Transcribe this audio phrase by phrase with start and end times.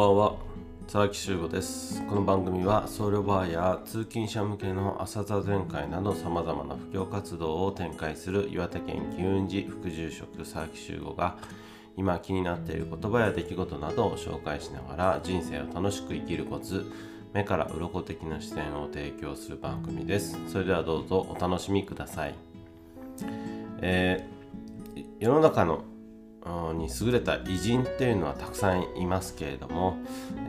[0.00, 0.36] ばんは。
[0.84, 2.02] 佐々木修吾です。
[2.06, 11.36] この番組は僧侶バーや通勤者向けの朝座全会などさまざまな布教活動を展開する岩手県機運寺副住職佐々木修吾が
[11.98, 16.90] 今気になっている言葉や出来事などを紹介しながら人生を楽しく生きるコツ
[17.34, 20.38] 目から鱗的な視点を提供する番組です。
[20.48, 22.34] それではどうぞお楽しみください、
[23.82, 25.84] えー、世の中の
[26.74, 29.98] に優れた偉人っていうのはたくさんいますけれども、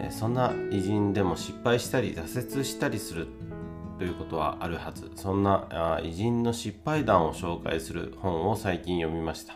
[0.10, 3.28] そんな偉人でも失敗したり挫折したりする
[3.98, 5.12] ということはあるはず。
[5.16, 9.56] そんな偉人の失敗談を紹介する本を最近読みました。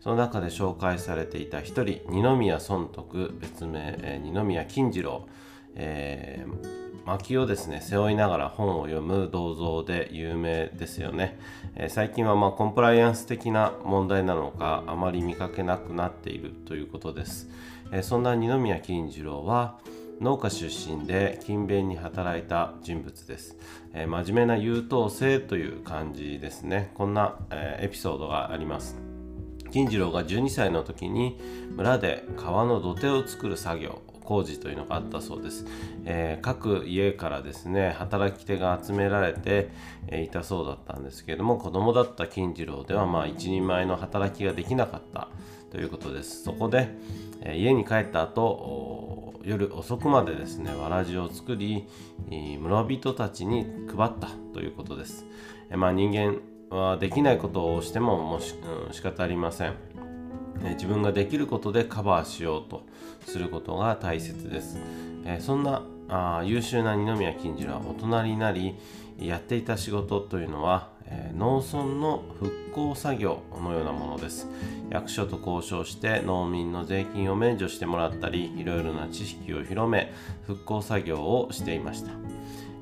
[0.00, 5.26] その中で紹介されていた一人二宮尊徳別名、二宮金次郎、
[5.74, 11.38] えー薪をですね背負いながら本を読む銅像で有名ですよね、
[11.76, 17.50] えー、最近はまコンプライアンス的な問題なのかあまり見かけなくなっているということです、
[17.92, 19.78] えー、そんな二宮金次郎は
[20.20, 23.56] 農家出身で勤勉に働いた人物です、
[23.92, 26.92] えー、真面目な優等生という感じですね。
[26.94, 28.96] こんな、えエピソードがあります。
[29.74, 31.36] 金次郎が12歳の時に
[31.74, 35.66] 村で川の土手を作る作業工事というのがあったそうです、
[36.04, 39.70] えー、各家からですね働き手が集められて、
[40.12, 45.28] いたそうだったんですけれども子供だった金次郎ではまあ一人前の働きができなかった
[45.70, 46.44] ということです。
[46.44, 46.88] そこで、
[47.40, 51.86] え家に帰った後夜遅くまでですねわらじを作り
[52.60, 55.26] 村人たちに配ったということです、
[55.70, 58.54] えまあ、人間はできないことをしてももし、
[58.86, 59.93] うん、仕方ありません。
[60.62, 62.82] 自分ができることでカバーしようと
[63.26, 64.78] することが大切です。
[65.24, 68.74] えそんなあ優秀な二宮金次郎は大人になり
[69.18, 74.48] やっていた仕事というのは、え、農村の復興作業のようなものです。
[74.90, 80.12] 役所と交渉して農民の税金を免除してもらったりいろいろな知識を広め
[80.46, 82.10] 復興作業をしていました、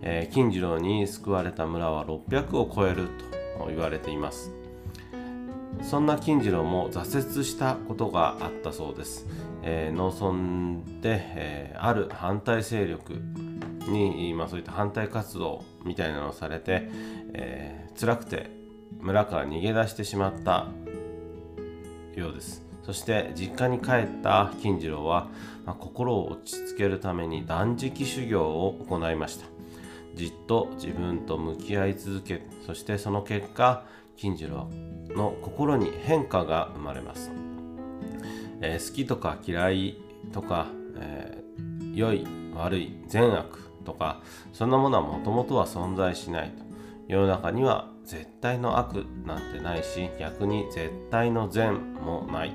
[0.03, 3.09] え、金次郎に救われた村は600を超える
[3.59, 4.51] と言われています。
[5.83, 9.27] そんな金次郎も挫折したことがあったそうです、
[9.63, 13.15] えー、農村で、えー、ある反対勢力
[13.89, 16.89] に、ま、そういった反対活動みたいなのをされて、
[17.35, 18.51] えー、辛くて
[19.01, 20.69] 村から逃げ出してしまった
[22.15, 22.63] ようです。
[22.85, 25.29] そして実家に帰った金次郎は、
[25.65, 29.47] まあ、心を落ち着けるために断食修行を行いました。
[30.15, 33.85] じっと自分と向き合い続けそしてその結果
[34.17, 34.69] 金次郎
[35.15, 37.31] の心に変化が生まれます、
[38.61, 39.99] えー、好きとか嫌い
[40.33, 44.21] とか、えー、良い悪い善悪とか
[44.53, 46.63] そんなものはもともとは存在しないと。
[47.09, 52.53] 世の中には絶対の悪なんてないし逆に絶対の善もない。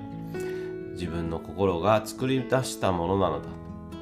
[0.93, 3.49] 自分の心が作り出したものなのだ。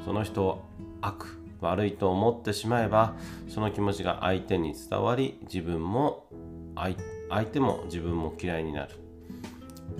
[0.05, 0.65] その人を
[1.01, 1.25] 悪
[1.61, 3.15] 悪いと思ってしまえば
[3.49, 6.27] その気持ちが相手に伝わり自分も
[6.75, 6.95] 相
[7.29, 8.95] 相手も自分も嫌いになる、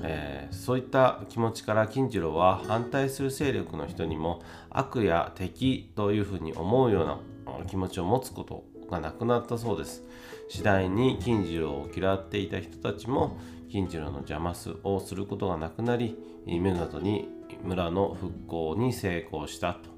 [0.03, 10.03] えー、そういった気持ちから金次郎は反対する勢力の人にも悪や敵というふうに思うような気持ちを持つことがなくなったそうです。
[10.47, 13.38] 次第に金次郎を嫌っていた人たちも
[13.69, 14.53] 金次郎の邪魔
[14.84, 17.28] をすることがなくなり見事に
[17.64, 19.90] 村の復興に成功したと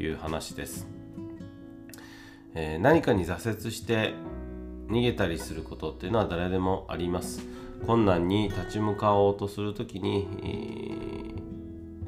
[0.00, 0.86] いう話です、
[2.54, 4.14] えー、何かに挫折して
[4.88, 7.46] 逃げたりすることっていうのは誰でもあります。
[7.86, 10.26] 困難に立ち向かおうとする時に、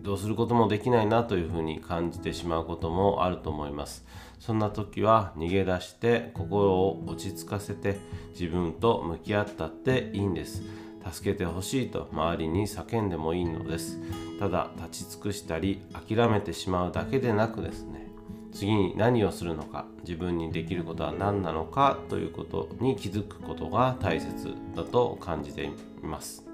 [0.03, 4.05] どうすることもできないなというふうに感じてしまうこともあると思います。
[4.39, 7.99] そんな時は逃げ出して心を落ち着かせて
[8.31, 10.63] 自分と向き合ったっていいんです。
[11.09, 14.01] 助けてほしいと周りに叫んでもいいのです。
[14.39, 18.10] ただ立ち尽くしたり諦めてしまうだけでなくですね
[18.53, 25.71] 次に何をするのか自分にできることは何なのかということに気づくことが大切だと感じてい
[26.03, 26.45] ます、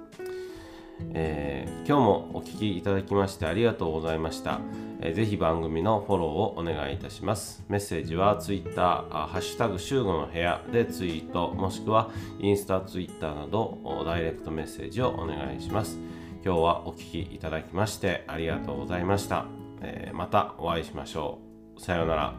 [1.15, 4.61] えー、今日もお聴きいただきましてありがとうございました、
[5.01, 7.65] えー、ぜひ番組のフォローをお願いいたします。
[7.69, 15.99] メッセージは Twitter「ハッシュタグ集合の部屋」でツイートもしくはインスタ、ツイッターなどダイレクトメッセージをお願いします。
[16.45, 19.47] 今日はお聴きいただきましてありがとうございました、
[19.81, 21.46] えー、またお会いしましょう。
[21.79, 22.35] さようなら。